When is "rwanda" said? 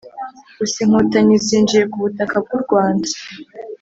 2.63-3.07